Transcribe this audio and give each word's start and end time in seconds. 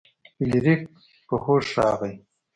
فلیریک 0.35 0.81
په 1.27 1.35
هوښ 1.43 1.65
راغی. 1.77 2.13